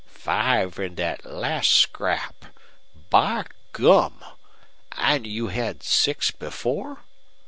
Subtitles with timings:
[0.07, 2.45] "Five in that last scrap!
[3.11, 4.25] By gum!
[4.93, 7.03] And you had six before?"